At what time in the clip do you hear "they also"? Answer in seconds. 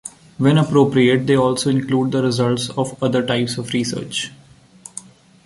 1.27-1.69